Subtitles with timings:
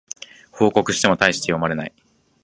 [0.51, 1.93] 報告してもたいして読まれない